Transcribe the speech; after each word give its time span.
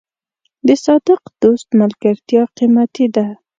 د 0.67 0.69
صادق 0.85 1.21
دوست 1.41 1.67
ملګرتیا 1.79 2.43
قیمتي 2.57 3.07
ده. 3.15 3.27